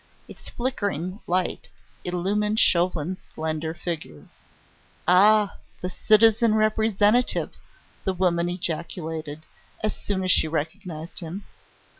Its 0.27 0.49
flickering 0.49 1.19
light 1.27 1.69
illumined 2.03 2.57
Chauvelin's 2.59 3.19
slender 3.35 3.75
figure. 3.75 4.25
"Ah! 5.07 5.57
the 5.81 5.91
citizen 5.91 6.55
Representative!" 6.55 7.51
the 8.03 8.13
woman 8.15 8.49
ejaculated, 8.49 9.43
as 9.83 9.95
soon 9.95 10.23
as 10.23 10.31
she 10.31 10.47
recognised 10.47 11.19
him. 11.19 11.43